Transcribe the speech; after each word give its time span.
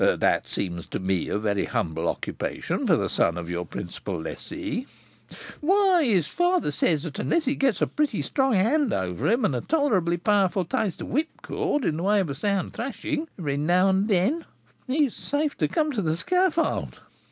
"This 0.01 0.49
seems 0.49 0.87
to 0.87 0.99
me 0.99 1.29
a 1.29 1.37
very 1.37 1.65
humble 1.65 2.07
occupation 2.09 2.87
for 2.87 2.95
the 2.95 3.07
son 3.07 3.37
of 3.37 3.51
your 3.51 3.67
principal 3.67 4.19
lessee." 4.19 4.87
"Why, 5.59 6.03
his 6.03 6.27
father 6.27 6.71
says 6.71 7.05
unless 7.13 7.45
he 7.45 7.53
gets 7.53 7.83
a 7.83 7.85
pretty 7.85 8.23
strong 8.23 8.53
hand 8.53 8.91
over 8.93 9.27
him, 9.27 9.45
and 9.45 9.55
a 9.55 9.61
tolerably 9.61 10.17
powerful 10.17 10.65
taste 10.65 11.01
of 11.01 11.09
whipcord, 11.09 11.85
in 11.85 11.97
the 11.97 12.01
way 12.03 12.19
of 12.19 12.31
a 12.31 12.33
sound 12.33 12.73
thrashing, 12.73 13.27
every 13.37 13.57
now 13.57 13.89
and 13.89 14.07
then, 14.07 14.43
he 14.87 15.05
is 15.05 15.13
safe 15.15 15.55
to 15.59 15.67
come 15.67 15.91
to 15.91 16.01
the 16.01 16.17
scaffold. 16.17 16.99